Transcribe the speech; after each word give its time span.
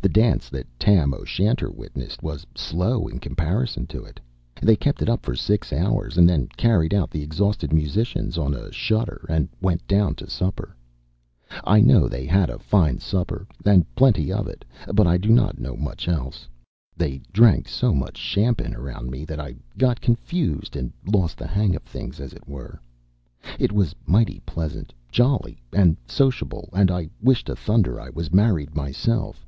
The 0.00 0.08
dance 0.08 0.48
that 0.48 0.66
Tam 0.80 1.14
O'Shanter 1.14 1.70
witnessed 1.70 2.24
was 2.24 2.44
slow 2.56 3.06
in 3.06 3.20
comparison 3.20 3.86
to 3.86 4.02
it. 4.02 4.18
They 4.60 4.74
kept 4.74 5.00
it 5.00 5.08
up 5.08 5.24
for 5.24 5.36
six 5.36 5.72
hours, 5.72 6.18
and 6.18 6.28
then 6.28 6.48
carried 6.56 6.92
out 6.92 7.08
the 7.12 7.22
exhausted 7.22 7.72
musicians 7.72 8.36
on 8.36 8.52
a 8.52 8.72
shutter, 8.72 9.24
and 9.28 9.48
went 9.60 9.86
down 9.86 10.16
to 10.16 10.28
supper. 10.28 10.74
I 11.62 11.80
know 11.80 12.08
they 12.08 12.26
had 12.26 12.50
a 12.50 12.58
fine 12.58 12.98
supper, 12.98 13.46
and 13.64 13.86
plenty 13.94 14.32
of 14.32 14.48
it, 14.48 14.64
but 14.92 15.06
I 15.06 15.18
do 15.18 15.28
not 15.28 15.60
know 15.60 15.76
much 15.76 16.08
else. 16.08 16.48
They 16.96 17.20
drank 17.32 17.68
so 17.68 17.94
much 17.94 18.16
shampin 18.18 18.74
around 18.74 19.08
me 19.08 19.24
that 19.26 19.38
I 19.38 19.54
got 19.78 20.00
confused, 20.00 20.74
and 20.74 20.92
lost 21.06 21.38
the 21.38 21.46
hang 21.46 21.76
of 21.76 21.84
things, 21.84 22.18
as 22.18 22.32
it 22.32 22.48
were.... 22.48 22.80
It 23.56 23.70
was 23.70 23.94
mighty 24.04 24.40
pleasant, 24.46 24.92
jolly 25.12 25.62
and 25.72 25.96
sociable, 26.08 26.70
and 26.72 26.90
I 26.90 27.08
wish 27.20 27.44
to 27.44 27.54
thunder 27.54 28.00
I 28.00 28.10
was 28.10 28.32
married 28.34 28.74
myself. 28.74 29.46